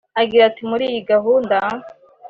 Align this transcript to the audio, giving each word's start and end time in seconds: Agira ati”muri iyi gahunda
Agira 0.21 0.43
ati”muri 0.49 0.83
iyi 0.89 1.01
gahunda 1.11 1.55